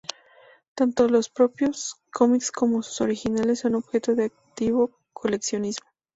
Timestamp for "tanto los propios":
0.73-1.95